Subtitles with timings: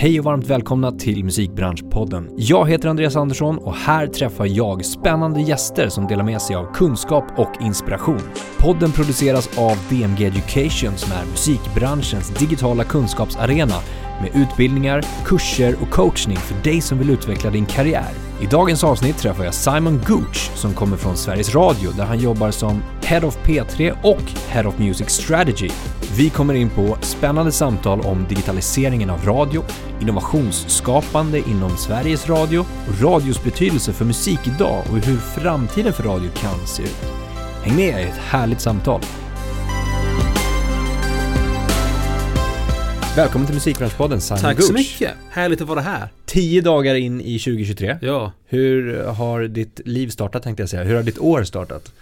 [0.00, 2.30] Hej och varmt välkomna till Musikbranschpodden.
[2.36, 6.74] Jag heter Andreas Andersson och här träffar jag spännande gäster som delar med sig av
[6.74, 8.20] kunskap och inspiration.
[8.58, 13.74] Podden produceras av DMG Education som är musikbranschens digitala kunskapsarena
[14.20, 18.10] med utbildningar, kurser och coachning för dig som vill utveckla din karriär.
[18.40, 22.50] I dagens avsnitt träffar jag Simon Gooch som kommer från Sveriges Radio där han jobbar
[22.50, 25.70] som Head of P3 och Head of Music Strategy.
[26.16, 29.62] Vi kommer in på spännande samtal om digitaliseringen av radio,
[30.00, 36.30] innovationsskapande inom Sveriges Radio och radios betydelse för musik idag och hur framtiden för radio
[36.30, 36.96] kan se ut.
[37.62, 39.00] Häng med i ett härligt samtal.
[43.16, 44.66] Välkommen till Musikbranschpodden Simon Tack Gooch.
[44.66, 45.14] så mycket.
[45.30, 46.08] Härligt att vara här.
[46.26, 47.98] Tio dagar in i 2023.
[48.02, 48.32] Ja.
[48.46, 50.84] Hur har ditt liv startat tänkte jag säga?
[50.84, 51.92] Hur har ditt år startat?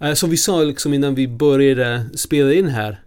[0.00, 3.00] Eh, Som vi sa liksom innan vi började spela in här.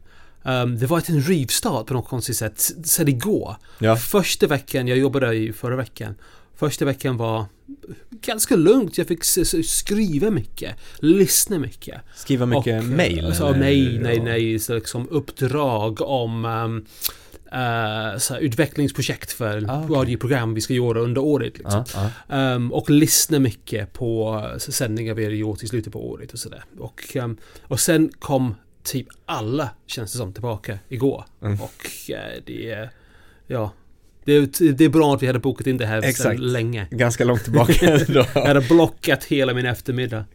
[0.43, 2.71] ehm, det var en rivstart på något konstigt sätt.
[2.85, 3.55] Sen igår.
[3.79, 3.95] Ja.
[3.95, 6.15] Första veckan, jag jobbade i förra veckan.
[6.55, 7.45] Första veckan var
[8.11, 8.97] ganska lugnt.
[8.97, 9.23] Jag fick
[9.65, 10.75] skriva mycket.
[10.99, 12.01] Lyssna mycket.
[12.15, 13.25] Skriva mycket Och, mail?
[13.25, 14.59] Alltså, nej, nej, nej.
[14.59, 16.85] Så liksom uppdrag om um,
[17.51, 19.95] eh, så utvecklingsprojekt för Ah, okej.
[19.95, 21.57] radioprogram vi ska göra under året.
[21.57, 21.83] Liksom.
[21.93, 22.35] Ja, ja.
[22.35, 26.39] Ehm, och lyssna mycket på eh, sändningar vi hade gjort i slutet på året och
[26.39, 26.63] sådär.
[26.79, 31.25] Och, ehm, och sen kom typ alla, känns det som, tillbaka igår.
[31.41, 31.61] Mm.
[31.61, 32.89] Och eh, det är...
[33.47, 33.71] Ja.
[34.25, 36.17] Det är, det är bra att vi hade bokat in det här Exakt.
[36.17, 36.87] sedan länge.
[36.91, 38.25] Ganska långt tillbaka då.
[38.35, 40.25] Jag hade blockat hela min eftermiddag.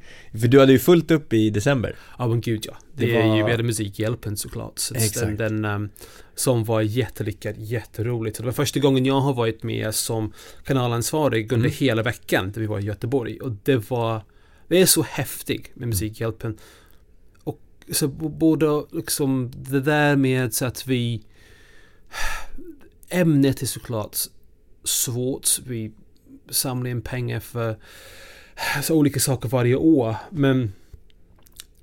[0.40, 1.96] För du hade ju fullt upp i december.
[2.18, 2.76] Ja men gud ja.
[2.94, 4.78] Det, Det är ju, var- vi hade Musikhjälpen såklart.
[4.78, 5.38] Så den, Exakt.
[5.38, 5.88] den ehm,
[6.34, 8.36] som var jättelyckad, jätteroligt.
[8.36, 10.32] Så det var första gången jag har varit med som
[10.64, 11.76] kanalansvarig under Mm.
[11.78, 13.40] hela veckan där vi var i Göteborg.
[13.40, 14.22] Och det var,
[14.68, 16.58] det är så häftigt med Musikhjälpen.
[17.44, 17.60] Och
[17.92, 21.22] så både liksom det där med så att vi
[23.10, 24.16] Ämnet är såklart
[24.84, 25.48] svårt.
[25.66, 25.92] Vi
[26.50, 27.76] samlar in pengar för
[28.76, 30.16] alltså, olika saker varje år.
[30.30, 30.72] Men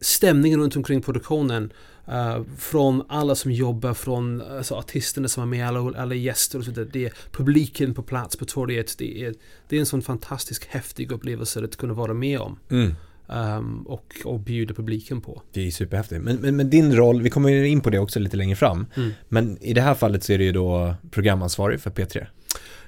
[0.02, 1.74] stämningen runt omkring produktionen
[2.12, 6.66] Uh, från alla som jobbar, från alltså, artisterna som är med, alla, alla gäster och
[6.66, 6.90] så vidare.
[6.94, 8.98] Det är publiken på plats på torget.
[8.98, 9.34] Det är,
[9.70, 12.60] det är en sån fantastisk häftig upplevelse att kunna vara med om.
[12.70, 12.96] Mm
[13.30, 15.42] ehm, och, och bjuda publiken på.
[15.54, 16.22] Det är superhäftigt.
[16.24, 18.86] Men, men, men din roll, vi kommer in på det också lite längre fram.
[18.96, 19.12] Mm.
[19.30, 22.28] Men i det här fallet så är du ju då programansvarig för P3.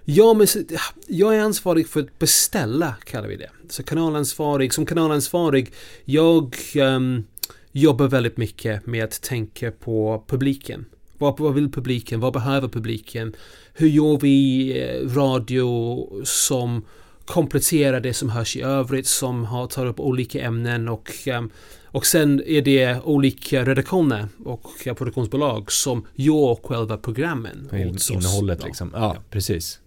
[0.06, 0.60] Ja, men så-
[1.08, 3.50] jag är ansvarig för att beställa, kallar vi det.
[3.70, 5.72] Så kanalansvarig, som kanalansvarig,
[6.06, 7.24] jag ehm,
[7.72, 10.86] jobbar väldigt mycket med att tänka på publiken.
[11.18, 12.20] Vad, vad vill publiken?
[12.20, 13.36] Vad behöver publiken?
[13.74, 16.86] Hur gör vi eh, radio som
[17.30, 21.50] kompletterar det som hörs i övrigt, som har, tar upp olika ämnen och ehm,
[21.92, 24.68] och sen är det olika redaktioner och
[24.98, 27.70] produktionsbolag som gör själva programmen.
[27.74, 28.68] In, innehållet Ja.
[28.68, 28.92] liksom.
[28.94, 29.80] Ja, precis.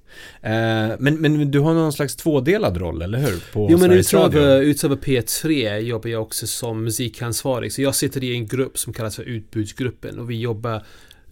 [0.43, 0.51] Eh,
[0.99, 3.53] men, men du har någon slags tvådelad roll, eller hur?
[3.53, 7.73] På Jo men utöver, utöver P3 jobbar jag också som musikansvarig.
[7.73, 10.83] Så jag sitter i en grupp som kallas för utbudsgruppen och vi jobbar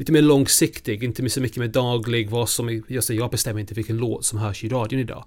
[0.00, 3.74] lite mer långsiktig, inte så mycket med daglig, vad som, just det, jag bestämmer inte
[3.74, 5.24] vilken låt som hörs i radion idag.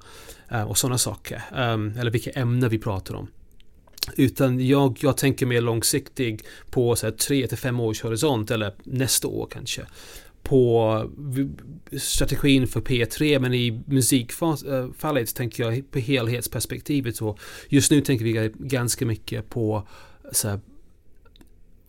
[0.52, 1.44] Eh, och sådana saker.
[1.56, 3.28] Um, eller vilka ämnen vi pratar om.
[4.18, 8.74] Utan jag, jag tänker mer långsiktig på så här, tre till fem års horisont eller
[8.84, 9.82] nästa år kanske.
[10.44, 11.12] På
[11.98, 17.16] strategin för P3 men i musikfallet eh, tänker jag på helhetsperspektivet.
[17.16, 17.38] Så
[17.70, 19.88] just nu tänker vi ganska mycket på
[20.32, 20.60] så här,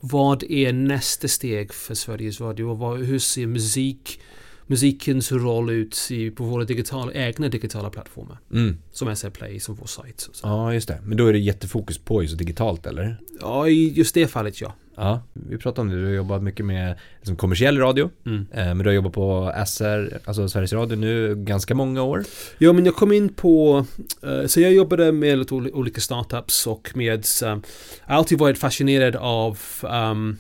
[0.07, 4.21] vad är nästa steg för Sveriges Radio vad, hur ser musik
[4.67, 8.39] musikens roll ut i, på våra digitala, egna digitala plattformar.
[8.53, 8.77] Mm.
[8.93, 10.29] Som SR Play, som vår sajt.
[10.43, 11.01] Ja, just det.
[11.05, 13.21] Men då är det jättefokus på just digitalt, eller?
[13.41, 14.75] Ja, i just det fallet ja.
[14.97, 16.01] Ja, vi pratade om det.
[16.01, 18.11] Du har jobbat mycket med liksom, kommersiell radio.
[18.27, 18.47] Mm.
[18.53, 22.25] Eh, men du har jobbat på SR, alltså Sveriges Radio nu, ganska många år.
[22.59, 23.87] Ja, men jag kom in på...
[24.23, 27.27] eh, så jag jobbade med lite ol- olika startups och med...
[27.45, 27.63] Um,
[28.07, 30.39] jag har alltid varit fascinerad av um,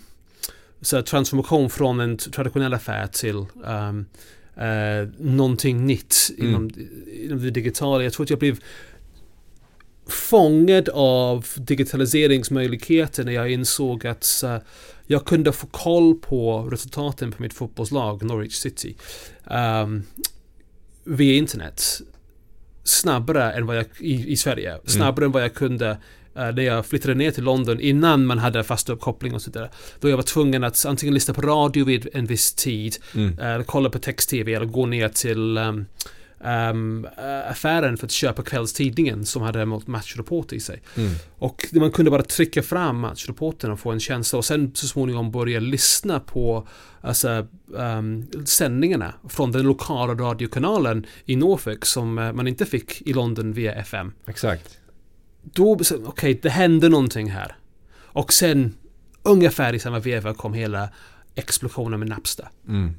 [0.80, 4.06] så transformation från en traditionell affär till um,
[4.62, 6.50] uh, någonting nytt Mm.
[6.50, 6.70] inom,
[7.22, 8.04] inom det digitala.
[8.04, 8.58] Jag tror att jag blev
[10.06, 14.56] fångad av digitaliseringsmöjligheter när jag insåg att uh,
[15.06, 18.96] jag kunde få koll på resultaten på mitt fotbollslag Norwich City
[19.44, 20.02] um,
[21.04, 22.00] via internet
[22.84, 24.78] snabbare än vad jag i, i Sverige.
[24.86, 25.90] Snabbare än vad jag kunde
[26.34, 29.70] eh, när jag flyttade ner till London innan man hade fast uppkoppling och så vidare.
[30.00, 33.38] Då jag var tvungen att antingen lyssna på radio vid en viss tid Mm.
[33.38, 35.86] eller kolla på text-tv eller gå ner till um,
[36.44, 37.06] um,
[37.48, 40.82] affären för att köpa kvällstidningen som hade matchreport i sig.
[40.96, 41.12] Mm.
[41.38, 45.30] Och man kunde bara trycka fram matchreporten och få en känsla och sen så småningom
[45.30, 46.68] börja lyssna på
[47.00, 53.12] alltså, um, sändningarna från den lokala radiokanalen i Norfolk som uh, man inte fick i
[53.12, 54.12] London via FM.
[54.26, 54.78] Exakt.
[55.42, 57.56] Då, okej, okay, det hände någonting här.
[57.96, 58.74] Och sen,
[59.22, 60.88] ungefär i samma veva kom hela
[61.34, 62.48] explosionen med Napster.
[62.68, 62.94] Mm.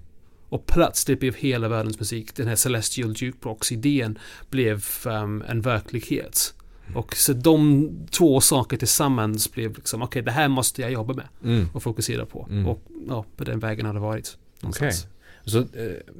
[0.56, 4.18] Och plötsligt blev hela världens musik, den här Celestial Jukebox-idén,
[4.50, 6.54] blev um, en verklighet.
[6.96, 11.13] Och så de två saker tillsammans blev liksom, okej okay, det här måste jag jobba
[11.13, 11.69] med Mm.
[11.74, 12.48] och fokusera på.
[12.50, 12.68] Mm.
[12.68, 14.38] Och ja, på den vägen har det varit.
[14.62, 14.62] Okej.
[14.62, 15.07] någonstans.
[15.46, 15.66] Så eh,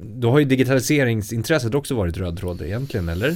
[0.04, 3.36] då har ju digitaliseringsintresset också varit röd tråd egentligen, eller?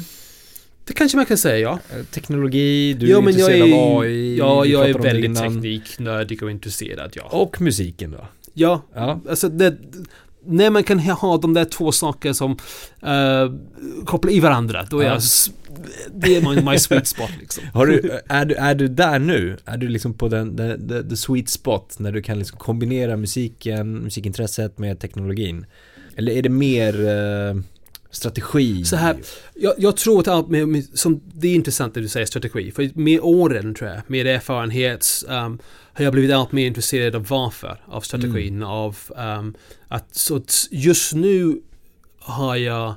[0.85, 1.79] Det kanske man kan säga, ja.
[1.97, 4.37] Eh, Teknologi, du ja, är men jag intresserad är, av AI.
[4.37, 7.23] Ja, jag är väldigt tekniknördig och intresserad, ja.
[7.31, 8.27] Och musiken då?
[8.53, 9.21] Ja, Ja.
[9.29, 9.77] alltså det,
[10.49, 13.53] när man kan ha de där två saker som uh,
[14.05, 15.13] kopplar i varandra, då är Ja.
[15.13, 15.21] jag...
[16.13, 17.63] Det är my, my sweet spot liksom.
[17.73, 19.57] Har du, är, du, är du där nu?
[19.65, 23.17] Är du liksom på den, the, the, the sweet spot när du kan liksom kombinera
[23.17, 25.65] musiken, musikintresset med teknologin?
[26.15, 27.61] Eller är det mer eh,
[28.11, 28.85] strategi?
[28.85, 29.17] Så här,
[29.55, 32.71] Jag, jag tror att allt med, med, som, det är intressant det du säger strategi.
[32.71, 35.59] För med åren tror jag, med erfarenhet, um,
[35.93, 37.81] har jag blivit allt mer intresserad av varför.
[37.85, 38.97] Av strategin, av
[39.39, 39.55] um,
[39.87, 40.41] att så
[40.71, 41.61] just nu
[42.19, 42.93] har jag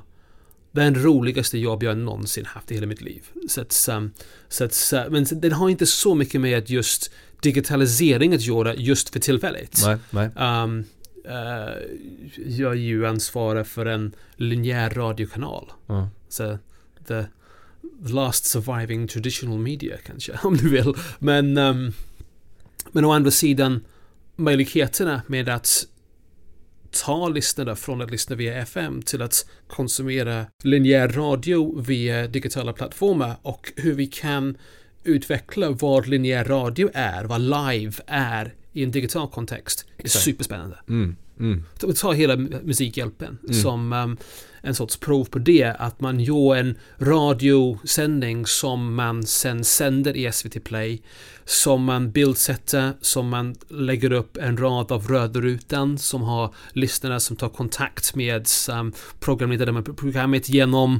[0.71, 3.23] den roligaste jobb jag någonsin haft i hela mitt liv.
[3.49, 4.11] Så att, um,
[4.49, 7.11] så att, så, men den har inte så mycket med att just
[7.41, 9.79] digitalisering att göra just för tillfället.
[9.85, 10.29] Nej, nej.
[10.63, 10.85] Um,
[12.45, 15.71] jag är ju ansvarig för en linjär radiokanal.
[15.87, 16.09] Ja.
[16.29, 16.57] Så
[17.07, 17.25] the,
[18.05, 20.93] last surviving traditional media kanske, om du vill.
[21.19, 21.91] Men, ehm,
[22.91, 23.85] men å andra sidan,
[24.35, 25.87] möjligheterna med att
[26.91, 33.35] ta lyssnare från att lyssna via FM till att konsumera linjär radio via digitala plattformar
[33.41, 34.57] och hur vi kan
[35.03, 39.85] utveckla vad linjär radio är, vad live är i en digital kontext.
[39.97, 40.25] är Exakt.
[40.25, 40.77] superspännande.
[40.89, 41.63] Mm, mm,
[41.95, 43.53] Ta- hela Musikhjälpen Mm.
[43.61, 44.17] som um,
[44.61, 45.63] en sorts prov på det.
[45.79, 51.01] Att man gör en radiosändning som man sen sänder i SVT Play.
[51.45, 57.35] Som man bildsätter, som man lägger upp en rad av rödrutan som har lyssnare som
[57.35, 58.93] tar kontakt med um,
[59.95, 60.99] programmet genom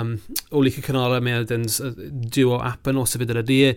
[0.00, 0.18] um,
[0.50, 1.64] olika kanaler med den
[2.08, 3.42] Duo-appen och så vidare.
[3.42, 3.76] Det är,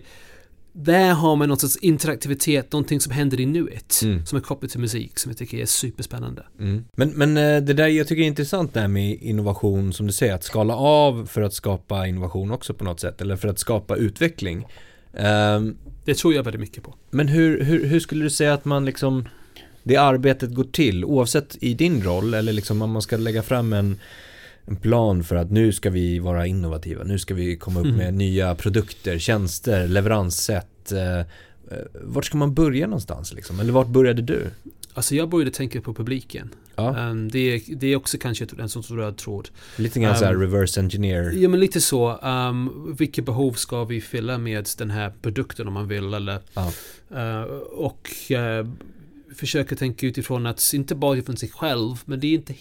[0.78, 4.00] där har man någon sorts interaktivitet, någonting som händer i nuet.
[4.02, 4.26] Mm.
[4.26, 6.42] Som är kopplat till musik som jag tycker är superspännande.
[6.58, 6.84] mm.
[6.96, 10.12] Men, men eh, det där jag tycker är intressant det här med innovation som du
[10.12, 13.58] säger, att skala av för att skapa innovation också på något sätt, eller för att
[13.58, 14.66] skapa utveckling.
[15.14, 16.94] Ehm, Det tror jag väldigt mycket på.
[17.10, 19.28] Men hur, hur, hur skulle du säga att man liksom
[19.82, 23.72] Det arbetet går till oavsett i din roll eller liksom om man ska lägga fram
[23.72, 23.98] en
[24.66, 27.96] En plan för att nu ska vi vara innovativa, nu ska vi komma upp Mm.
[27.98, 31.24] med nya produkter, tjänster, leveranssätt eh, eh,
[32.02, 33.60] Vart ska man börja någonstans liksom?
[33.60, 34.46] Eller vart började du?
[34.94, 36.50] Alltså jag började tänka på publiken.
[36.76, 39.48] Ja, Ehm, det, är, det är också kanske en sorts röd tråd.
[39.76, 42.18] lite grann så här um, reverse engineer Ja men lite så.
[42.18, 46.72] Um, vilka behov ska vi fylla med den här produkten om man vill eller Ja.
[47.16, 47.42] eh,
[47.72, 48.70] Och uh,
[49.36, 52.54] försöka tänka utifrån att inte bara utifrån sig själv men det är inte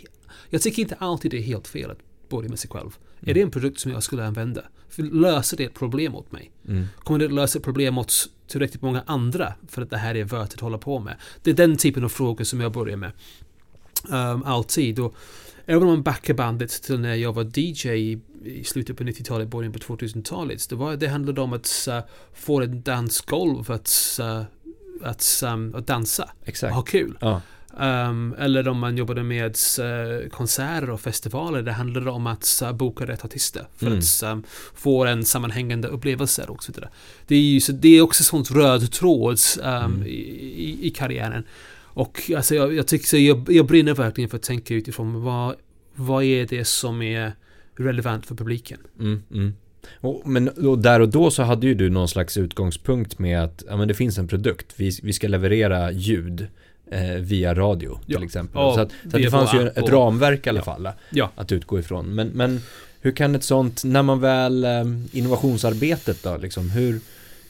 [0.50, 2.00] Jag tycker inte alltid det är helt fel att
[2.30, 2.98] börja med sig själv.
[3.26, 4.62] Är det en produkt som jag skulle använda?
[4.90, 6.52] För löser det ett problem åt mig?
[6.68, 6.86] mm.
[7.04, 10.54] Kommer det lösa ett problem åt tillräckligt många andra för att det här är värt
[10.54, 11.16] att hålla på med?
[11.44, 13.12] Det är den typen av frågor som jag börjar med.
[14.10, 15.00] Um, alltid.
[15.00, 15.16] Och
[15.66, 19.48] även om man backar bandet till när jag var DJ i, i slutet på 90-talet,
[19.48, 20.70] början på 2000-talet.
[20.70, 22.00] Det, var, det handlade om att uh,
[22.34, 24.42] få ett dansgolv att, uh,
[25.01, 27.18] att, um, att dansa och Exakt ha kul.
[27.22, 27.42] Ja,
[27.79, 31.62] Um, eller om man jobbade med uh, konserter och festivaler.
[31.62, 34.00] Det handlade om att uh, boka rätt artister för Mm.
[34.00, 34.44] att um,
[34.75, 36.89] få en sammanhängande upplevelse och så vidare.
[37.27, 40.03] Det är, ju, så det är också sånt röd tråd um, Mm.
[40.08, 41.44] i, i, karriären.
[41.77, 45.55] Och alltså, jag, jag, tycker, så jag, jag brinner verkligen för att tänka utifrån vad,
[45.96, 47.32] vad är det som är
[47.77, 48.79] relevant för publiken.
[49.00, 49.53] Mm, mm.
[50.00, 53.63] Och, men och där och då så hade ju du någon slags utgångspunkt med att
[53.67, 56.48] ja, men det finns en produkt, vi, vi ska leverera ljud
[56.92, 58.24] eh, via radio till Ja.
[58.24, 58.62] exempel.
[58.62, 61.32] Ja, så att, så att det fanns ju ett ramverk i alla fall Ja.
[61.36, 62.15] att utgå ifrån.
[62.15, 62.60] Men, men
[63.01, 67.00] hur kan ett sånt, när man väl, eh, innovationsarbetet då, liksom, hur,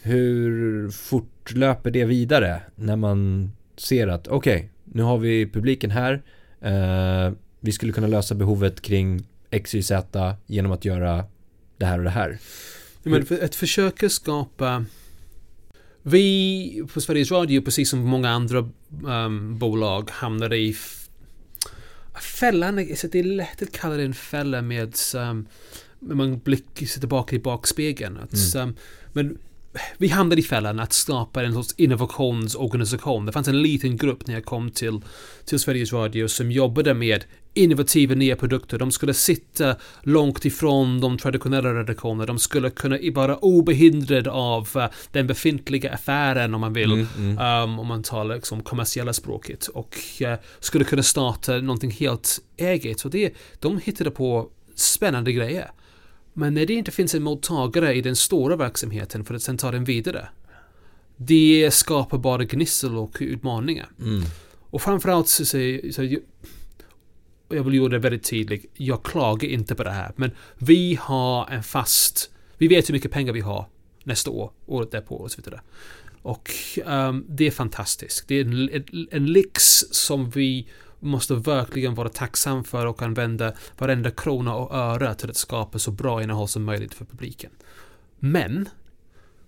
[0.01, 6.22] hur fortlöper det vidare när man ser att okej, nu har vi publiken här,
[6.62, 11.24] eh, vi skulle kunna lösa behovet kring X, Y, Z genom att göra
[11.77, 12.38] det här och det här.
[13.04, 14.86] Men för att försöka skapa...
[16.08, 18.70] Vi på Sveriges Radio, precis som många andra
[19.06, 20.76] um, bolag, hamnade i...
[22.40, 25.48] Fällan, så det är lätt att kalla det en fälla med um,
[26.00, 28.18] man blickar sig tillbaka i bakspegeln.
[28.18, 28.76] Att, um,
[29.14, 29.38] men
[29.98, 33.25] vi hamnade i fällan att skapa en sorts innovationsorganisation.
[33.25, 35.01] Det fanns en liten grupp när jag kom till,
[35.46, 38.77] till Sveriges Radio som jobbade med innovativa nya produkter.
[38.77, 42.25] De skulle sitta långt ifrån de traditionella redaktionerna.
[42.25, 46.91] De skulle kunna vara obehindrade av eh, den befintliga affären om man vill.
[46.91, 47.63] Mm, mm.
[47.63, 49.67] Um, om man talar liksom kommersiella språket.
[49.67, 53.05] Och eh, skulle kunna starta någonting helt eget.
[53.05, 55.72] Och det, de hittade på spännande grejer.
[56.38, 59.72] Men när det inte finns en mottagare i den stora verksamheten för att sen ta
[59.72, 60.27] den vidare.
[61.18, 63.89] Det skapar bara gnissel och utmaningar.
[64.00, 64.24] Mm.
[64.70, 66.20] Och framförallt så, så, så jag,
[67.50, 68.65] jag vill göra det väldigt tydligt.
[68.74, 70.12] Jag klagar inte på det här.
[70.15, 72.32] Men vi har en fast...
[72.58, 73.65] Vi vet hur mycket pengar vi har
[74.04, 75.62] nästa år, året därpå och så vidare.
[76.22, 76.51] Och
[76.86, 78.27] ehm, det är fantastiskt.
[78.27, 80.68] Det är en, en, en lyx som vi
[81.06, 85.92] måste verkligen vara tacksam för och använda varenda krona och öra till att skapa så
[85.92, 87.52] bra innehåll som möjligt för publiken.
[88.20, 88.70] Men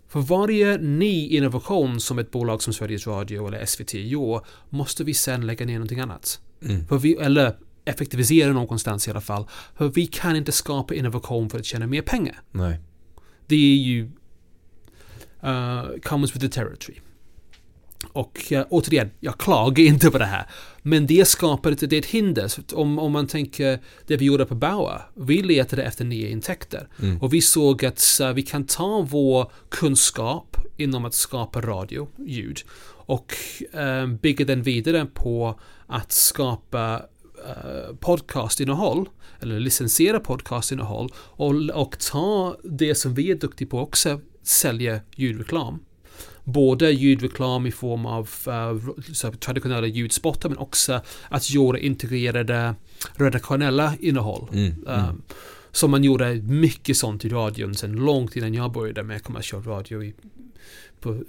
[0.07, 5.13] för varje ny innovation som ett bolag som Sveriges Radio eller SVT gör måste vi
[5.13, 6.41] sen lägga ner någonting annat.
[6.61, 6.87] Mm.
[6.87, 9.47] För vi, eller effektivisera någonstans i alla fall.
[9.77, 12.41] För vi kan inte skapa innovation för att tjäna mer pengar.
[12.51, 12.79] Nej.
[13.47, 14.11] Det är ju...
[15.43, 16.99] Uh, comes with the territory.
[18.05, 20.45] Och uh, återigen, jag klagar inte på det här.
[20.81, 22.47] Men det skapar ett, det är ett hinder.
[22.47, 25.01] Så om, om man tänker det vi gjorde på Bauer.
[25.13, 26.87] Vi letade efter nya intäkter.
[27.01, 27.21] Mm.
[27.21, 32.59] Och vi såg att uh, vi kan ta vår kunskap inom att skapa radio, ljud.
[32.89, 33.33] Och
[33.75, 39.09] uh, bygga den vidare på att skapa uh, podcastinnehåll.
[39.39, 41.11] Eller licensiera podcastinnehåll.
[41.17, 45.79] Och, och ta det som vi är duktiga på också, sälja ljudreklam
[46.47, 52.75] både ljudreklam i form av uh, så traditionella ljudspottar men också att göra integrerade
[53.15, 54.47] redaktionella innehåll.
[54.53, 54.73] Mm.
[54.87, 55.09] Mm.
[55.09, 55.21] Um,
[55.71, 60.03] som man gjorde mycket sånt i radion sen långt innan jag började med kommersiell radio
[60.03, 60.13] i,
[60.99, 61.25] på uh,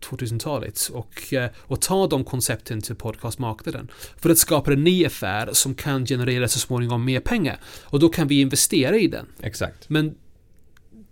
[0.00, 0.90] 2000-talet.
[0.92, 3.88] Och, uh, och ta de koncepten till podcastmarknaden.
[4.16, 7.60] För att skapa en ny affär som kan generera så småningom mer pengar.
[7.84, 9.26] Och då kan vi investera i den.
[9.40, 9.88] Exakt.
[9.88, 10.14] Men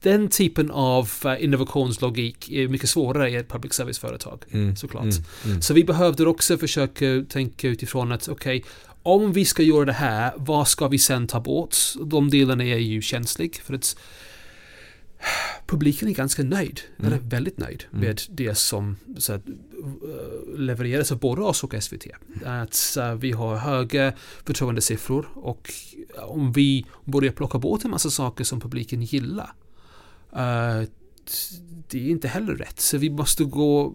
[0.07, 4.45] den typen av uh, innovationslogik är mycket svårare i ett public service-företag.
[4.51, 4.77] Mm.
[4.77, 5.03] Såklart.
[5.05, 5.25] Mm.
[5.45, 5.63] Mm.
[5.63, 8.71] Så vi behövde också försöka tänka utifrån att okej, okay,
[9.03, 11.77] om vi ska göra det här, vad ska vi sen ta bort?
[12.05, 13.97] De delarna är ju känslig för att
[15.67, 17.13] publiken är ganska nöjd, Mm.
[17.13, 18.01] eller väldigt nöjd Mm.
[18.05, 22.07] med det som så att, uh, levereras av både oss och SVT.
[22.45, 24.13] Att vi har höga
[24.47, 25.73] förtroendesiffror och
[26.29, 29.53] om vi börjar plocka bort en massa saker som publiken gillar
[31.89, 32.81] det är inte heller rätt.
[32.81, 33.95] Så vi måste gå...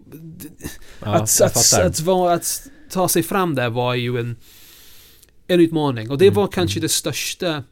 [1.00, 4.36] Ja, att, att, att, vara, att ta sig fram där var ju en,
[5.46, 6.10] en utmaning.
[6.10, 6.82] Och det Mm, var kanske mm.
[6.82, 7.64] det största...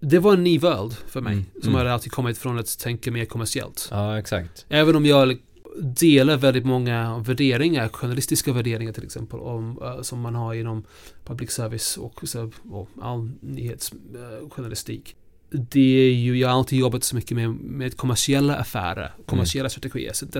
[0.00, 1.32] Det var en ny värld för mig.
[1.32, 1.74] Mm, Som mm.
[1.74, 3.88] hade alltid kommit från att tänka mer kommersiellt.
[3.90, 4.66] Ja, exakt.
[4.68, 5.38] Även om jag
[5.80, 10.84] delar väldigt många värderingar, journalistiska värderingar till exempel, om, eh, som man har inom
[11.24, 12.24] public service och,
[12.70, 15.16] och all nyhetsjournalistik.
[15.52, 20.12] Det är ju, jag har alltid jobbat så mycket med, med kommersiella affärer, kommersiella strategier.
[20.12, 20.36] Så att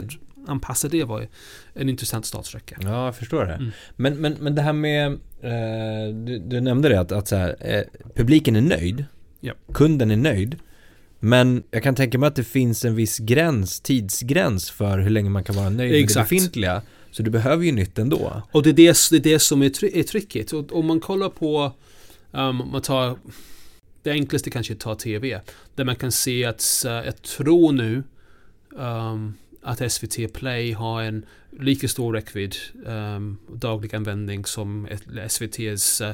[0.46, 1.28] anpassa det var
[1.74, 2.76] en intressant startsträcka.
[2.80, 3.54] Ja, jag förstår det.
[3.54, 3.70] Mm.
[3.96, 5.06] Men, men, men det här med,
[5.42, 7.82] eh, du, du nämnde det att, att så här, eh,
[8.14, 9.04] publiken är nöjd,
[9.40, 9.52] Ja.
[9.74, 10.58] kunden är nöjd,
[11.20, 15.30] men jag kan tänka mig att det finns en viss gräns, tidsgräns för hur länge
[15.30, 16.16] man kan vara nöjd Exakt.
[16.16, 16.82] med det befintliga.
[17.10, 18.42] Så du behöver ju nytt ändå.
[18.52, 20.52] Och det är det, det, är det som är, try, är tricket.
[20.52, 21.72] Och om man kollar på,
[22.30, 23.16] um, man tar,
[24.02, 25.40] det enklaste kanske är att ta TV.
[25.74, 28.02] Där man kan se att, uh, jag tror nu
[28.70, 31.26] um, att SVT Play har en
[31.60, 32.56] lika stor räckvidd
[32.86, 34.88] um, daglig användning som
[35.26, 36.10] SVTs uh,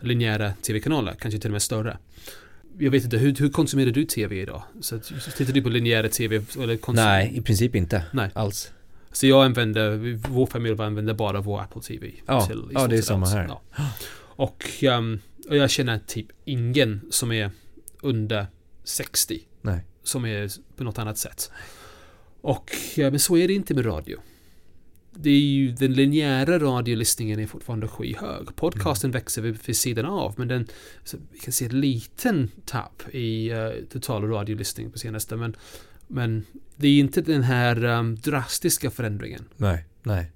[0.00, 1.98] linjära TV-kanaler, kanske till och med större.
[2.78, 4.62] Jag vet inte, hur, hur konsumerar du TV idag?
[4.80, 4.98] Så
[5.36, 6.36] tittar du på linjära TV?
[6.36, 8.04] Eller konsum- Nej, i princip inte.
[8.12, 8.30] Nej.
[8.34, 8.72] Alls.
[9.12, 12.10] Så jag använder, vår familj använder bara vår Apple TV.
[12.26, 13.46] Ja, till, ja, det är samma här.
[13.48, 13.90] Ja.
[14.16, 17.50] Och, um, och jag känner typ ingen som är
[18.02, 18.46] under
[18.84, 19.40] 60.
[19.62, 19.84] Nej.
[20.02, 21.50] Som är på något annat sätt.
[22.40, 24.18] Och, men så är det inte med radio.
[25.14, 28.56] Det är ju, den linjära radiolyssningen är fortfarande skyhög.
[28.56, 29.20] Podcasten Mm.
[29.20, 30.66] växer vid, vid sidan av, men den,
[31.32, 35.56] vi kan se en liten tapp i uh, total radiolyssning på senaste, men,
[36.06, 36.46] men
[36.76, 40.30] det är inte den här um, drastiska förändringen Nej, nej.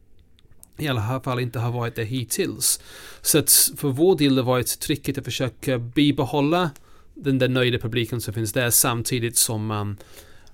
[0.79, 2.81] I alla fall inte har varit det hittills.
[3.21, 6.71] Så att för vår del har det varit tricket att försöka bibehålla
[7.15, 9.97] den där nöjda publiken som finns där samtidigt som man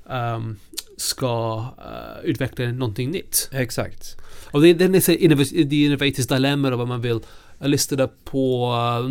[0.05, 0.57] um,
[0.97, 3.49] ska uh, utveckla någonting nytt.
[3.53, 4.17] Exakt.
[4.51, 7.21] Och det, det är the innovators dilemma vad man vill
[7.59, 9.09] Jag listade på uh,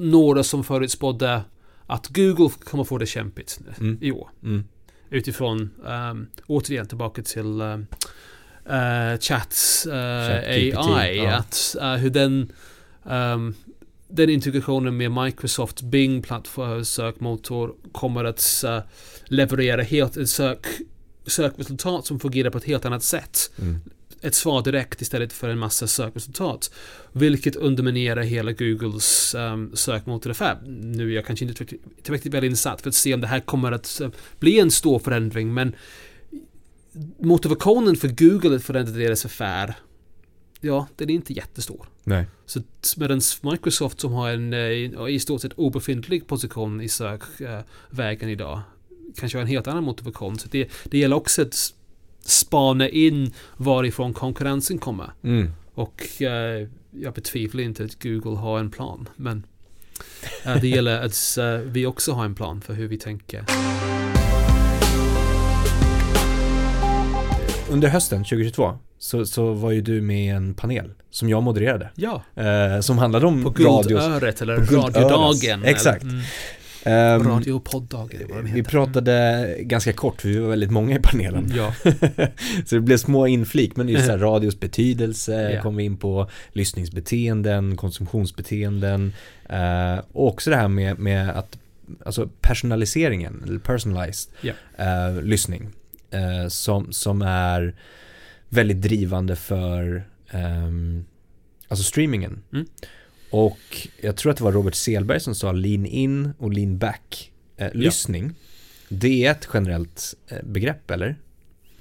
[0.00, 1.42] några som förutspådde
[1.86, 3.98] att Google kommer få det kämpigt Mm.
[4.00, 4.28] i år.
[4.42, 4.64] Mm.
[5.10, 7.86] Utifrån, um, återigen tillbaka till um,
[8.70, 11.16] uh, chats uh, Chat AI.
[11.16, 11.36] Ja.
[11.36, 12.52] Att, uh, hur den,
[13.02, 13.54] um,
[14.08, 18.64] den integrationen med Microsoft Bing plattform, sökmotor kommer att
[19.24, 20.66] leverera helt en sök,
[21.26, 23.50] sökresultat som fungerar på ett helt annat sätt.
[23.58, 23.80] Mm.
[24.20, 26.70] Ett svar direkt istället för en massa sökresultat.
[27.12, 30.58] Vilket underminerar hela Googles ehm, um, sökmotoraffär.
[30.66, 31.64] Nu är jag kanske inte
[32.02, 34.00] tillräckligt väl insatt för att se om det här kommer att
[34.38, 35.74] bli en stor förändring men
[37.18, 39.74] motivationen för Google att förändra deras affär
[40.60, 41.86] Ja, den är inte jättestor.
[42.04, 42.26] Nej.
[42.46, 42.60] Så
[42.96, 48.60] medan Microsoft som har en eh, i stort sett obefintlig position i sökvägen idag
[49.16, 50.38] kanske har en helt annan motivation.
[50.38, 51.72] Så det, det gäller också att
[52.20, 55.12] spana in varifrån konkurrensen kommer.
[55.22, 55.50] Mm.
[55.74, 59.08] Och eh, jag betvivlar inte att Google har en plan.
[59.16, 59.46] Men
[60.44, 63.44] eh, det gäller att eh, vi också har en plan för hur vi tänker.
[67.70, 71.88] Under hösten 2022 så, så var ju du med i en panel som jag modererade.
[71.94, 73.50] Ja, Eh, som handlade om på.
[73.50, 74.76] Guldöret eller på.
[74.76, 75.64] Radiodagen.
[75.64, 76.02] Exakt.
[76.02, 76.24] Eller, mm,
[76.88, 81.52] Ehm, Radiopoddagen vi pratade ganska kort för vi var väldigt många i panelen.
[81.56, 81.74] Ja,
[82.66, 85.62] så det blev små inflik, men just så här, radios betydelse Ja.
[85.62, 89.12] kom vi in på, lyssningsbeteenden, konsumtionsbeteenden
[89.48, 91.58] eh, och också det här med, med att,
[92.04, 94.52] alltså personaliseringen, eller personalized Ja.
[94.78, 95.68] eh, lyssning,
[96.10, 97.74] eh, som, som är
[98.48, 101.04] väldigt drivande för ehm,
[101.68, 102.42] alltså streamingen.
[102.52, 102.66] Mm.
[103.30, 107.32] Och jag tror att det var Robert Selberg som sa lean in och lean back
[107.56, 108.34] eh, lyssning.
[108.88, 111.16] Det är ett generellt eh, begrepp eller?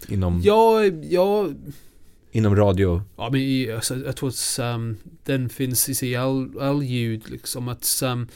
[0.08, 1.50] Inom, ja, ja,
[2.32, 3.02] inom radio.
[3.18, 7.68] ja men i, alltså, jag tror att um, den finns i all, all ljud liksom
[7.68, 8.28] att um,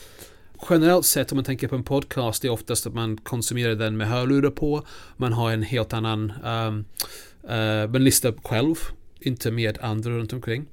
[0.70, 3.98] Generellt sett om man tänker på en podcast det är oftast att man konsumerar den
[3.98, 4.88] med hörlurar på.
[5.18, 6.86] Man har en helt annan um,
[7.44, 8.76] uh, Man listar själv,
[9.20, 10.66] inte med andra runt omkring.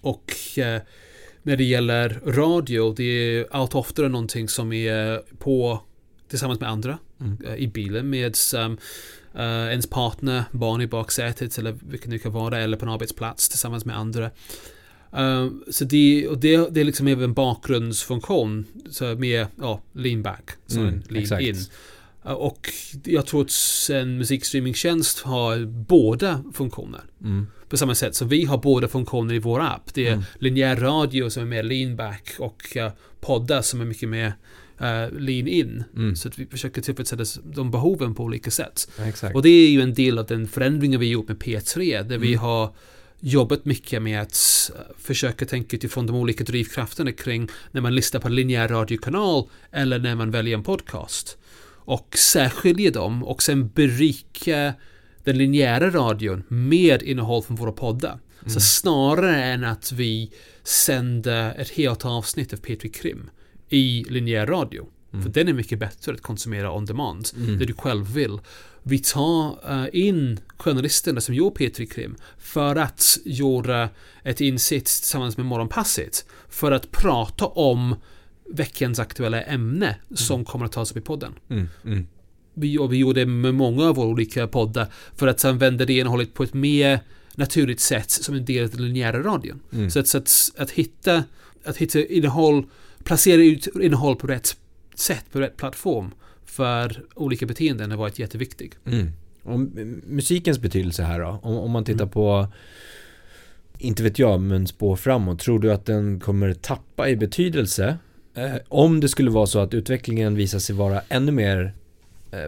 [0.00, 0.82] Och eh,
[1.42, 5.80] när det gäller radio, det är allt oftare någonting som är på
[6.28, 7.38] tillsammans med andra Mm.
[7.46, 8.78] eh, i bilen med um,
[9.34, 12.92] eh, ens partner, barn i baksätet eller vilket det nu kan vara, eller på en
[12.92, 14.30] arbetsplats tillsammans med andra.
[15.16, 20.22] Eh, så det, och det, det är liksom även en bakgrundsfunktion, så med ja, lean
[20.22, 21.42] back, så Mm, lean exakt.
[21.42, 21.56] in.
[22.24, 22.68] Eh, och
[23.04, 23.52] jag tror att
[23.92, 27.00] en musikstreamingtjänst har båda funktioner.
[27.20, 27.46] Mm.
[27.68, 29.94] På samma sätt som vi har båda funktioner i vår app.
[29.94, 30.24] Det är Mm.
[30.38, 32.88] linjär radio som är mer lean back och uh,
[33.20, 34.26] poddar som är mycket mer
[34.80, 35.84] uh, lean in.
[35.96, 36.16] Mm.
[36.16, 38.90] Så att vi försöker tillfredsställa de behoven på olika sätt.
[38.98, 39.34] Exakt.
[39.34, 42.28] Och det är ju en del av den förändringen vi gjort med P3 där vi
[42.28, 42.40] Mm.
[42.40, 42.74] har
[43.24, 48.28] jobbat mycket med att försöka tänka utifrån de olika drivkrafterna kring när man listar på
[48.28, 51.38] en linjär radiokanal eller när man väljer en podcast.
[51.84, 54.74] Och särskilja dem och sen berika
[55.24, 58.18] den linjära radion med innehåll från våra poddar.
[58.46, 60.32] Så snarare än att vi
[60.62, 63.30] sänder ett helt avsnitt av P3 Krim
[63.68, 64.86] i linjär radio.
[65.22, 67.28] För den är mycket bättre att konsumera on demand.
[67.36, 67.58] Mm.
[67.58, 68.38] Det du själv vill.
[68.82, 73.88] Vi tar eh, in journalisterna som gör P3 Krim för att göra
[74.24, 76.26] ett insikt tillsammans med Morgonpasset.
[76.48, 77.96] För att prata om
[78.50, 81.34] veckans aktuella ämne som kommer att tas upp i podden.
[81.48, 81.68] Mm.
[81.84, 82.06] Mm.
[82.54, 85.98] Vi, och vi gjorde det med många av våra olika poddar för att använda det
[85.98, 87.00] innehållet på ett mer
[87.34, 89.60] naturligt sätt som en del av den linjära radion.
[89.72, 89.90] Mm.
[89.90, 91.24] Så, att, så att, att, hitta,
[91.64, 92.66] att hitta innehåll,
[93.04, 94.56] placera ut innehåll på rätt
[94.94, 96.10] sätt, på rätt plattform
[96.44, 98.72] för olika beteenden har varit jätteviktig.
[98.86, 99.08] Mm.
[99.42, 99.60] Och
[100.06, 101.38] musikens betydelse här då?
[101.42, 102.12] Om, om man tittar Mm.
[102.12, 102.46] på,
[103.78, 105.38] inte vet jag, men spår framåt.
[105.38, 107.98] Tror du att den kommer tappa i betydelse?
[108.34, 111.74] Eh, om det skulle vara så att utvecklingen visar sig vara ännu mer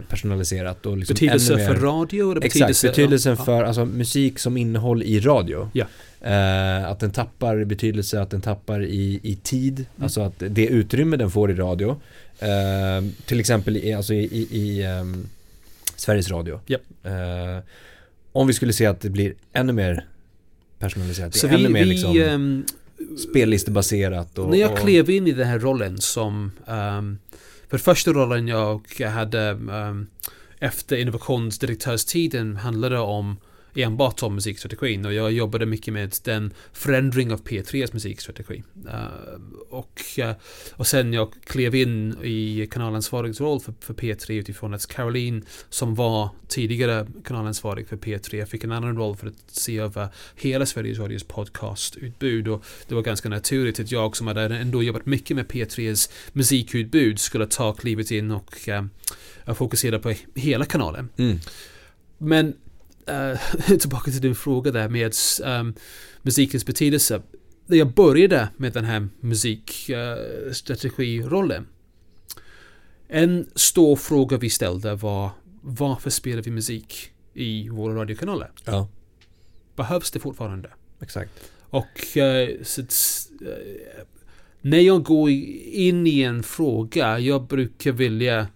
[0.09, 2.31] personaliserat och liksom Betydelse mer, för radio?
[2.31, 5.69] Eller Exakt, betydelse, betydelsen ja, för alltså, musik som innehåll i radio.
[5.73, 5.85] Ja.
[6.21, 9.79] Eh, att den tappar i betydelse, att den tappar i, i tid.
[9.79, 10.03] Mm.
[10.03, 12.01] Alltså att det utrymme den får i radio.
[12.39, 15.27] Eh, till exempel i, alltså i, i, i ehm,
[15.95, 16.59] Sveriges Radio.
[16.65, 16.77] Ja.
[17.03, 17.63] Eh,
[18.31, 20.05] om vi skulle se att det blir ännu mer
[20.79, 21.35] personaliserat.
[21.35, 22.65] Så ännu vi, mer liksom ehm,
[23.29, 24.37] spellistebaserat.
[24.37, 26.51] Och, När jag och- klev in i den här rollen som...
[26.67, 27.17] Um,
[27.77, 30.07] för första rollen jag hade um,
[30.59, 33.37] efter innovationsdirektörstiden handlade om
[33.75, 38.63] enbart om musikstrategin och jag jobbade mycket med den förändring av P3s musikstrategi.
[38.85, 38.91] Uh,
[39.69, 40.31] och, uh,
[40.73, 45.95] och sen jag klev in i kanalansvarigs roll för, för P3 utifrån att Caroline som
[45.95, 50.99] var tidigare kanalansvarig för P3 fick en annan roll för att se över hela Sveriges
[50.99, 55.47] Radios podcastutbud och det var ganska naturligt att jag som hade ändå jobbat mycket med
[55.47, 58.55] P3s musikutbud skulle ta klivet in och
[59.47, 61.09] uh, fokusera på hela kanalen.
[61.17, 61.39] Mm.
[62.17, 62.53] Men
[63.09, 63.37] uh,
[63.79, 65.13] tillbaka till din fråga där med
[65.43, 65.75] um,
[66.21, 67.21] musikens betydelse.
[67.65, 71.61] När jag började med den här musikstrategirollen.
[71.61, 71.67] Uh,
[73.07, 75.29] en stor fråga vi ställde var
[75.61, 78.51] varför spelar vi musik i våra radiokanaler?
[78.65, 78.87] Ja.
[79.75, 80.69] Behövs det fortfarande?
[81.01, 81.31] Exakt.
[81.69, 82.83] Och uh, så,
[84.61, 88.47] när jag går in i en fråga, jag brukar vilja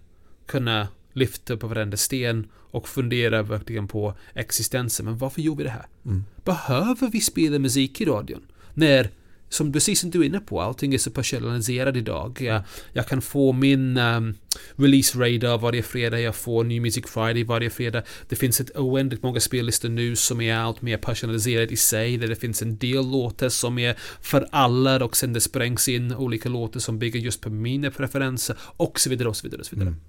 [0.46, 5.06] kunna lyfta på varenda sten och fundera verkligen på existensen.
[5.06, 5.86] Men varför gör vi det här?
[6.04, 6.24] Mm.
[6.44, 8.42] Behöver vi spela musik i radion?
[8.74, 9.10] När,
[9.48, 12.38] som precis som du är inne på, allting är så personaliserat idag.
[12.40, 14.34] Jag, jag kan få min um,
[14.76, 18.02] release radar varje fredag, jag får New Music Friday varje fredag.
[18.28, 22.28] Det finns ett oändligt många spellistor nu som är allt mer personaliserat i sig, där
[22.28, 26.48] det finns en del låtar som är för alla och sen det sprängs in olika
[26.48, 29.60] låtar som bygger just på mina preferenser och så vidare och så vidare.
[29.60, 29.88] Och så, vidare.
[29.88, 30.00] Mm.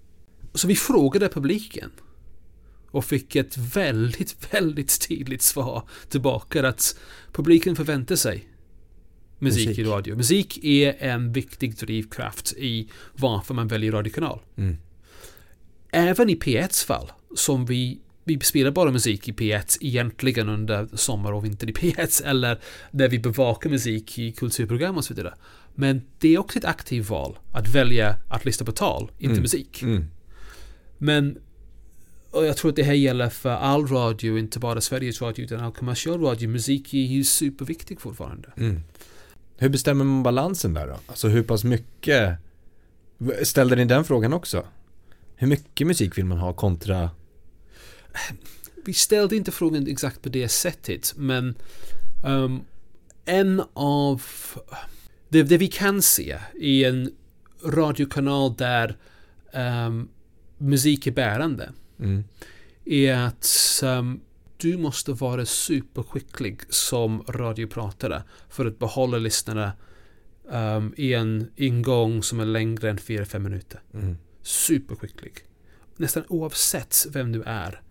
[0.53, 1.91] Så vi frågade publiken
[2.91, 6.95] och fick ett väldigt, väldigt tydligt svar tillbaka att
[7.31, 8.47] publiken förväntar sig
[9.39, 9.85] musik, musik.
[9.85, 10.15] i radio.
[10.15, 14.39] Musik är en viktig drivkraft i varför man väljer radiokanal.
[14.55, 14.77] Mm.
[15.91, 21.31] Även i P1s fall, som vi vi spelar bara musik i P1 egentligen under sommar
[21.31, 22.59] och vinter i P1 eller
[22.91, 25.33] när vi bevakar musik i kulturprogram och så vidare.
[25.75, 29.41] Men det är också ett aktivt val att välja att lyssna på tal, inte Mm.
[29.41, 29.81] musik.
[29.81, 30.05] Mm.
[31.03, 31.37] Men
[32.31, 35.59] och jag tror att det här gäller för all radio, inte bara Sveriges Radio utan
[35.59, 36.49] all kommersiell radio.
[36.49, 38.49] Musik är ju superviktig fortfarande.
[38.57, 38.81] Mm.
[39.57, 40.99] Hur bestämmer man balansen där då?
[41.07, 42.37] Alltså hur pass mycket
[43.43, 44.65] Ställde ni den frågan också?
[45.35, 47.09] Hur mycket musik vill man ha kontra
[48.85, 51.55] Vi ställde inte frågan exakt på det sättet, men
[52.25, 52.61] um,
[53.25, 54.23] en av
[55.29, 57.11] det, det vi kan se i en
[57.65, 58.97] radiokanal där
[59.53, 60.09] um,
[60.61, 62.23] musik är bärande mm.
[62.85, 63.47] är att
[63.83, 64.21] um,
[64.57, 69.71] du måste vara superskicklig som radiopratare för att behålla lyssnarna
[70.49, 73.81] um, i en ingång som är längre än 4-5 minuter.
[73.93, 74.17] Mm.
[74.41, 75.33] Superskicklig.
[75.97, 77.81] Nästan oavsett vem du är.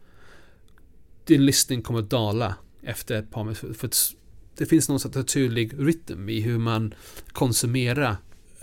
[1.24, 3.72] Din lyssning kommer att dala efter ett par minuter.
[3.72, 4.14] För att
[4.56, 6.94] det finns någon sorts naturlig rytm i hur man
[7.32, 8.16] konsumerar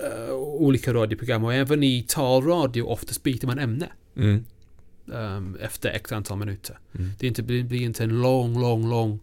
[0.03, 1.43] uh, olika radioprogram.
[1.43, 4.45] Och även i talradio oftast byter man ämne Mm.
[5.05, 6.79] um, efter x antal minuter.
[6.95, 7.11] Mm.
[7.19, 9.19] Det inte, blir blir inte en lång, lång, lång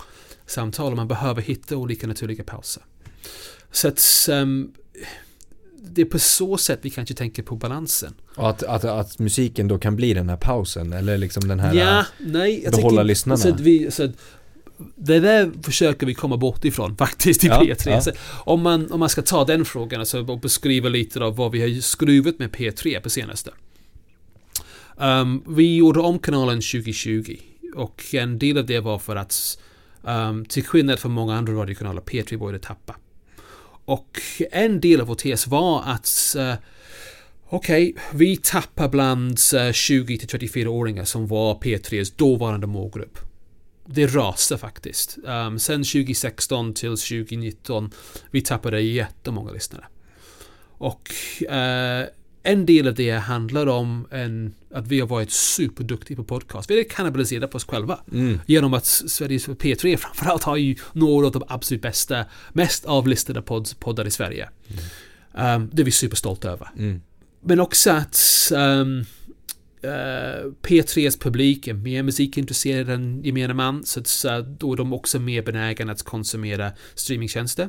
[0.47, 2.83] samtal och man behöver hitta olika naturliga pauser.
[3.73, 4.73] Så att um,
[5.83, 8.15] det är på så sätt vi kanske tänker på balansen.
[8.37, 11.75] Och att, att, att musiken då kan bli den här pausen eller liksom den här
[11.75, 12.61] Ja, nej.
[12.71, 13.37] Behålla tänker- lyssnarna.
[13.37, 14.09] Så vi, så
[14.97, 18.03] det där försöker vi komma bort ifrån faktiskt i Ja, P3.
[18.07, 18.13] ja.
[18.31, 21.61] Om, man, om man ska ta den frågan alltså, och beskriva lite av vad vi
[21.61, 23.51] har skruvat med P3 på senaste.
[24.97, 27.37] Um, vi gjorde om kanalen 2020
[27.75, 29.59] och en del av det var för att
[30.03, 32.97] um, till skillnad från många andra radiokanaler P3 började tappa.
[33.85, 34.21] Och
[34.53, 36.55] en del av vår tes var att uh,
[37.49, 43.19] Okej, vi tappar bland uh, 20 till 34-åringar som var P3s dåvarande målgrupp.
[43.87, 45.19] Det rasade faktiskt.
[45.25, 47.91] Um, sen 2016 till 2019
[48.31, 49.85] vi tappade jättemånga lyssnare.
[50.79, 51.13] Och
[51.49, 52.07] eh,
[52.43, 56.71] en del av det handlar om en, att vi har varit superduktiga på podcast.
[56.71, 58.01] Vi har kannibaliserat på oss själva.
[58.13, 58.41] Mm.
[58.47, 63.75] Genom att Sveriges P3 framförallt har ju några av de absolut bästa, mest avlistade pods,
[63.75, 64.49] poddar i Sverige.
[65.33, 66.69] Um, det är vi superstolta över.
[66.79, 67.03] Mm.
[67.41, 68.19] Men också att
[68.55, 69.05] um,
[69.85, 73.85] Eh, P3s publik är mer musikintresserad än gemene man.
[73.85, 77.69] Så så då är de också mer benägna att konsumera streamingtjänster.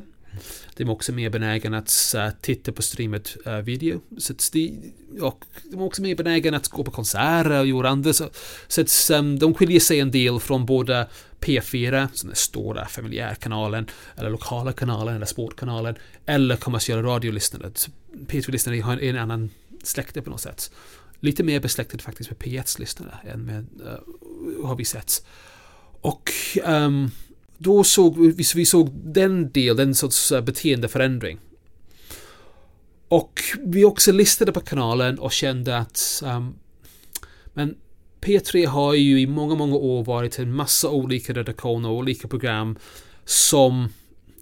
[0.76, 4.00] De är också mer benägna att uh, titta på streamad uh, eh, video.
[4.18, 7.88] Så att de, och de är också mer benägna att gå på konserter och göra
[7.88, 8.12] andra.
[8.12, 8.30] Så,
[8.68, 11.08] så att um, de skiljer sig en del från både
[11.40, 15.94] P4, som den stora familjärkanalen, eller lokala kanalen, eller sportkanalen,
[16.26, 17.70] eller kommersiella radiolyssnare.
[18.26, 19.50] P3-lyssnare har en annan
[19.86, 20.70] släkte på något sätt.
[21.20, 25.26] Lite mer besläktat faktiskt med P1s lyssnare än med, uh, har vi sett.
[26.00, 26.30] Och
[26.64, 27.10] um,
[27.58, 31.38] då såg vi, vi såg den del, den sorts eh, beteendeförändring.
[33.08, 36.54] Och vi också listade på kanalen och kände att um,
[37.54, 37.76] men
[38.20, 42.78] P3 har ju i många, många år varit en massa olika redaktioner och olika program
[43.24, 43.88] som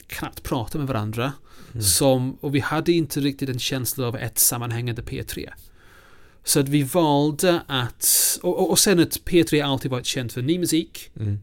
[0.07, 1.33] knappt pratar med varandra.
[1.75, 1.83] Mm.
[1.85, 5.51] Som, och vi hade inte riktigt en känsla av ett sammanhängande P3.
[6.45, 8.39] Så att vi valde att...
[8.43, 11.39] Och, och, sen att P3 alltid varit känt för ny musik, Mm.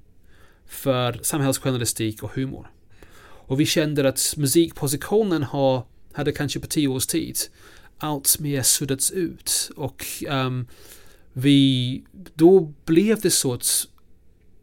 [0.68, 2.72] för samhällsjournalistik och humor.
[3.24, 7.38] Och vi kände att musikpositionen har, hade kanske på tio års tid
[7.98, 9.72] allt mer suddats ut.
[9.76, 10.68] Och ehm,
[11.34, 13.88] vi, då blev det så att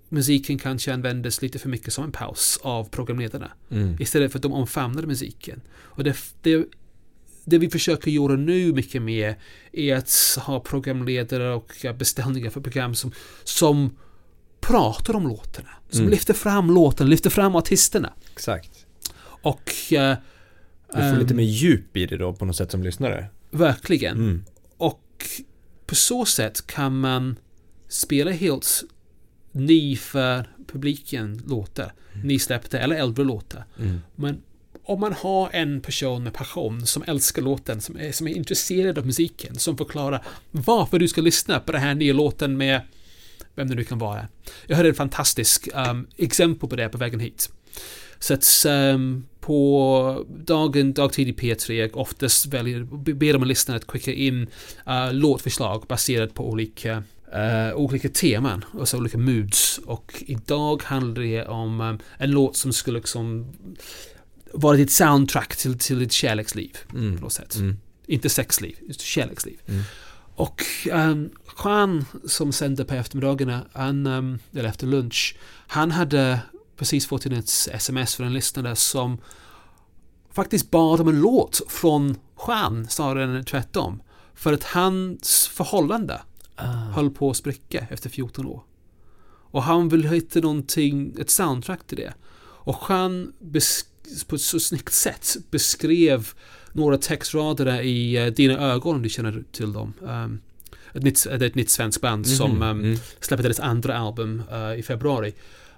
[0.08, 3.50] musiken kanske användes lite för mycket som en paus av programledarna.
[3.70, 3.96] Mm.
[4.00, 5.60] Istället för att de omfamnade musiken.
[5.80, 6.66] Och det, det,
[7.44, 9.38] det vi försöker göra nu mycket mer
[9.72, 13.12] är att ha programledare och beställningar för program som,
[13.44, 13.96] som
[14.60, 15.68] pratar om låtarna.
[15.90, 16.10] Som Mm.
[16.10, 18.12] lyfter fram låtarna, lyfter fram artisterna.
[18.32, 18.86] Exakt.
[19.22, 19.92] Och...
[19.92, 20.16] eh,
[20.88, 23.26] Du får ehm, lite mer djup i det då på något sätt som lyssnare.
[23.50, 24.16] Verkligen.
[24.16, 24.44] Mm.
[24.76, 25.04] Och
[25.86, 27.36] på så sätt kan man
[27.88, 28.82] spela helt
[29.52, 31.92] ny för publiken låtar.
[32.24, 33.64] Nysläppta eller äldre låtar.
[33.78, 34.00] Mm.
[34.16, 34.42] Men
[34.84, 38.98] om man har en person med passion som älskar låten, som är, som är intresserad
[38.98, 42.80] av musiken, som förklarar varför du ska lyssna på den här nya låten med
[43.54, 44.28] vem det nu kan vara.
[44.66, 47.50] Jag hade ett fantastiskt um, exempel på det på vägen hit.
[48.18, 52.84] Så att um, på dagen, dagtid i P3, oftast väljer,
[53.14, 54.46] ber de lyssnare att skicka in
[54.88, 59.78] uh, låtförslag baserat på olika eh, olika teman, alltså olika moods.
[59.86, 63.46] Och idag handlar det om um, en låt som skulle liksom
[64.52, 67.14] vara ditt soundtrack till, till ditt kärleksliv på Mm.
[67.14, 67.56] något sätt.
[67.56, 67.76] Mm.
[68.06, 69.58] Inte sexliv, just kärleksliv.
[69.66, 69.82] Mm.
[70.34, 70.62] Och
[70.92, 71.30] um,
[71.64, 75.36] Juan som sände på eftermiddagarna, han, um, eller efter lunch,
[75.66, 76.40] han hade
[76.76, 79.18] precis fått in ett sms från en lyssnare som
[80.32, 84.02] faktiskt bad om en låt från Juan snarare än tvärtom.
[84.34, 86.20] För att hans förhållande
[86.60, 86.64] Ah.
[86.66, 88.62] höll på att spricka efter 14 år.
[89.50, 92.14] Och han vill hitta någonting, ett soundtrack till det.
[92.40, 96.28] Och han besk- på ett så snyggt sätt beskrev
[96.72, 99.92] några textrader i eh, Dina ögon om du känner till dem.
[100.00, 100.40] Um,
[100.92, 102.62] ett, nytt, det är ett nytt svenskt band som Mhm.
[102.62, 102.98] um, Mm.
[103.20, 105.34] släppte deras andra album eh, i februari.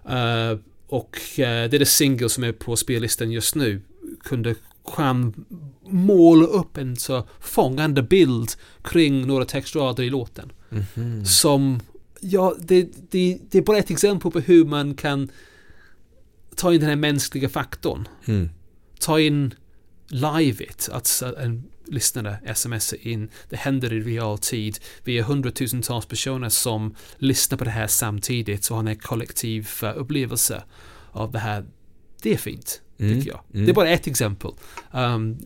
[0.09, 3.83] Eh, och uh, deras single som är på spellistan just nu
[4.25, 4.55] kunde
[4.99, 5.45] Juan
[5.89, 8.51] måla upp en så fångande bild
[8.83, 10.53] kring några textrader i låten.
[10.71, 11.25] Mhm.
[11.25, 11.81] Som,
[12.21, 15.31] ja, det, det, det är bara ett exempel på hur man kan
[16.57, 18.09] ta in den här mänskliga faktorn.
[18.27, 18.51] Mm.
[18.99, 19.55] Ta in
[20.09, 23.31] live it, att en lyssnare smsar in.
[23.49, 24.79] Det händer i realtid.
[25.05, 29.93] Vi är hundratusentals personer som lyssnar på det här samtidigt och har en kollektiv eh,
[29.97, 30.63] upplevelse
[31.11, 31.65] av det här.
[32.23, 33.19] Det är fint, Mm.
[33.19, 33.41] tycker jag.
[33.55, 33.67] Mm.
[33.67, 34.51] Det är bara ett exempel.
[34.91, 35.39] Um,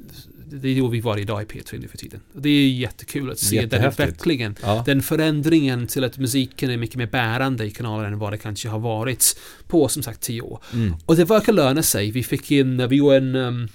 [0.47, 2.21] det är då vi var idag i P3 nu för tiden.
[2.33, 4.57] Det är jättekul att se den utvecklingen.
[4.63, 4.83] Ja.
[4.87, 8.69] Den förändringen till att musiken är mycket mer bärande i kanalen än vad det kanske
[8.69, 10.61] har varit på som sagt tio år.
[10.73, 10.95] Mm.
[11.07, 12.11] Och det verkar löna sig.
[12.11, 13.69] Vi fick in, vi gjorde en, um,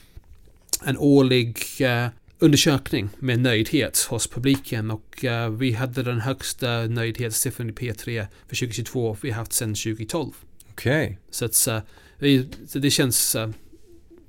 [0.83, 2.07] en årlig eh,
[2.39, 8.55] undersökning med nöjdhet hos publiken och eh, vi hade den högsta nöjdhetssiffran i P3 för
[8.55, 10.31] 2022 vi har haft sedan 2012.
[10.71, 11.79] Okej, Så, att, eh,
[12.17, 13.35] vi, så det känns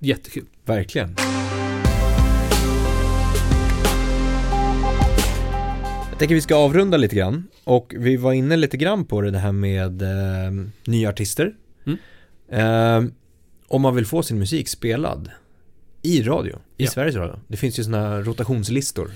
[0.01, 0.45] jättekul.
[0.65, 1.15] verkligen.
[6.11, 9.39] Jag tänker vi ska avrunda lite grann och vi var inne lite grann på det
[9.39, 10.53] här med eh,
[10.85, 11.55] nya artister.
[11.87, 11.99] Mm.
[12.49, 13.11] Eh,
[13.69, 15.31] om man vill få sin musik spelad
[16.03, 16.91] i radio, i Ja.
[16.91, 17.41] Sveriges Radio.
[17.49, 19.11] Det finns ju sådana rotationslistor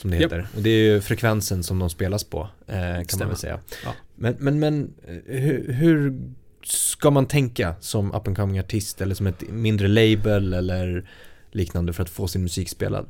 [0.00, 0.48] som det heter.
[0.56, 3.26] Och det är ju frekvensen som de spelas på, eh, kan man Stämmer.
[3.26, 3.60] väl säga.
[3.84, 3.92] Ja.
[4.14, 6.20] Men, men, men eh, hur, hur
[6.68, 11.08] ska man tänka som up and coming artist eller som ett mindre label eller
[11.50, 13.06] liknande för att få sin musik spelad?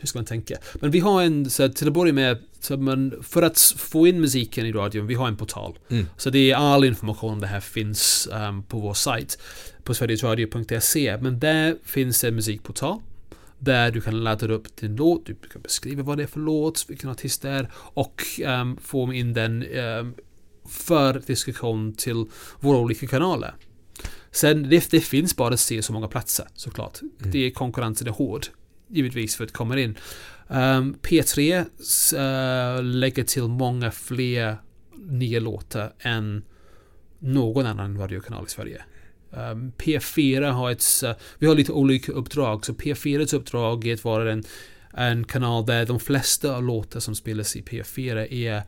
[0.00, 0.56] Hur ska man tänka?
[0.74, 4.20] Men vi har en, så till att börja med, så man, för att få in
[4.20, 5.78] musiken i radion, vi har en portal.
[5.90, 6.06] Mm.
[6.16, 9.38] Så det är all information om det här finns um, på vår sajt.
[9.84, 11.18] På sverigesradio.se.
[11.20, 12.98] Men där finns en musikportal.
[13.58, 16.84] Där du kan ladda upp din låt, du kan beskriva vad det är för låt,
[16.88, 20.14] vilken artist det är och um, få in den um,
[20.68, 22.24] för diskussion till
[22.60, 23.54] våra olika kanaler.
[24.30, 27.00] Sen det, det finns bara se så många platser såklart.
[27.02, 27.30] Mm.
[27.32, 28.46] Det är konkurrensen är hård.
[28.90, 29.98] Givetvis för att komma in.
[30.48, 34.56] Um, P3 s- eh, lägger till många fler
[34.96, 36.44] nya låtar än
[37.18, 38.82] någon annan radiokanal i Sverige.
[39.30, 44.04] Um, P4 har ett, eh, vi har lite olika uppdrag, så P4s uppdrag är att
[44.04, 44.44] vara en,
[44.94, 48.62] en kanal där de flesta av låtar som spelas i P4 är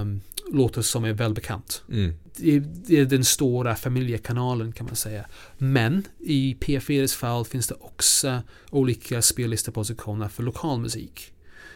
[0.00, 0.20] um,
[0.52, 1.82] låtar som är välbekant.
[1.90, 2.14] Mm.
[2.36, 5.26] Det är, det är den stora familjekanalen kan man säga.
[5.58, 11.32] Men i P4s fall finns det också olika spellistepositioner för lokal musik.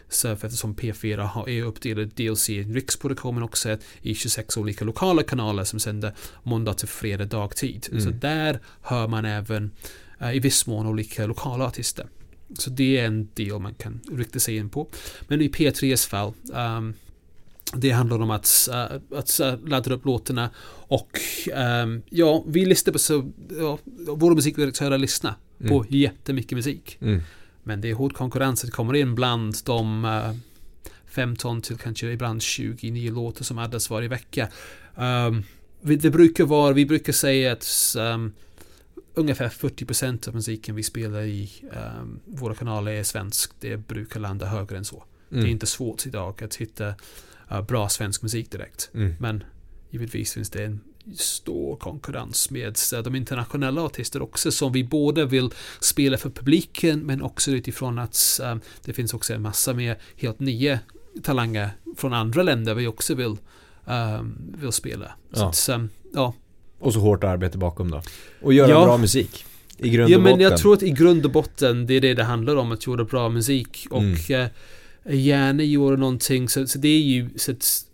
[0.09, 5.23] Så eftersom P4 har, är uppdelad dels i riksproduktion men också i 26 olika lokala
[5.23, 7.87] kanaler som sänder måndag till fredag dagtid.
[7.91, 8.01] Mm.
[8.01, 9.71] Så där hör man även
[10.19, 12.07] eh, i viss mån olika lokala artister.
[12.57, 14.87] Så det är en del man kan rikta sig in på.
[15.27, 16.93] Men i P3s fall um,
[17.73, 20.49] det handlar om att, uh, att uh, ladda upp låtarna
[20.87, 21.19] och
[21.83, 25.69] um, ja, vi lyssnar på så, ja, våra musikredaktörer lyssnar Mm.
[25.69, 26.97] på jättemycket musik.
[27.01, 27.21] Mm.
[27.63, 28.61] Men det är hård konkurrens.
[28.61, 30.33] Det kommer in bland de uh,
[31.05, 34.49] 15 till kanske ibland 20 nya låtar som addas varje vecka.
[34.95, 35.43] Um,
[35.81, 38.33] vi, det brukar vara, vi brukar säga att um,
[39.13, 41.49] ungefär 40% av musiken vi spelar i
[41.99, 43.51] um, våra kanaler är svensk.
[43.59, 45.03] Det brukar landa högre än så.
[45.29, 45.51] Det är Mm.
[45.51, 46.93] inte svårt idag att hitta
[47.67, 48.89] bra svensk musik direkt.
[48.93, 49.15] Mm.
[49.19, 49.43] Men
[49.89, 50.79] givetvis finns det en
[51.17, 56.99] stor konkurrens med uh, de internationella artister också som vi både vill spela för publiken
[56.99, 60.79] men också utifrån att um, det finns också en massa mer helt nya
[61.23, 63.37] talanger från andra länder vi också vill,
[63.85, 65.11] um, vill spela.
[65.33, 65.49] Så Ja.
[65.49, 66.33] att, um, ja.
[66.79, 68.01] Och så hårt arbete bakom då.
[68.41, 68.85] Och göra Ja.
[68.85, 69.45] bra musik.
[69.77, 70.43] I grund ja och men botten.
[70.43, 73.03] jag tror att i grund och botten det är det det handlar om att göra
[73.03, 74.41] bra musik och Mm.
[74.41, 74.47] eh,
[75.09, 77.85] gärna göra någonting så, så det är ju så att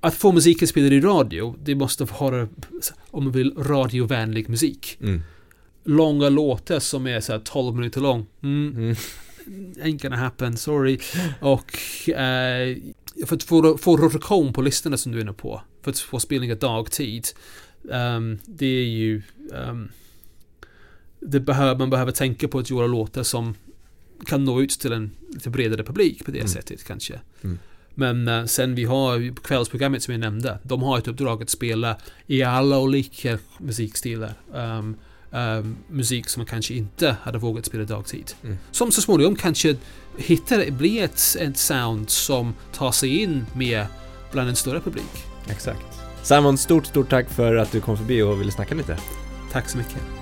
[0.00, 2.48] att få musiken spelad i radio, det måste vara,
[3.10, 4.98] om man vill, radiovänlig musik.
[5.00, 5.20] Mm.
[5.84, 8.26] Långa låtar som är så här 12 minuter lång.
[8.42, 8.96] Mm, Mm.
[9.82, 10.98] ain't gonna happen, sorry.
[11.40, 11.72] Och
[12.08, 12.76] eh,
[13.26, 16.20] för att få, få rotation på listorna som du är inne på, för att få
[16.20, 17.28] spelningar dagtid,
[17.92, 19.22] ehm, det är ju...
[19.54, 19.88] ehm,
[21.20, 23.54] det behöver, man behöver tänka på att göra låtar som
[24.26, 26.48] kan nå ut till en lite bredare publik på det Mm.
[26.48, 27.20] sättet kanske.
[27.44, 27.58] Mm.
[27.94, 30.58] Men eh, sen vi har kvällsprogrammet som jag nämnde.
[30.62, 34.34] De har ett uppdrag att spela i alla olika musikstilar.
[34.54, 34.96] Ehm,
[35.32, 38.32] ehm, musik som man kanske inte hade vågat spela dagtid.
[38.44, 38.58] Mm.
[38.70, 39.76] Som så småningom kanske
[40.16, 43.86] hittar, blir ett, ett sound som tar sig in mer
[44.32, 45.24] bland en större publik.
[45.48, 45.86] Exakt.
[46.22, 48.98] Simon, stort, stort tack för att du kom förbi och ville snacka lite.
[49.52, 50.21] Tack så mycket.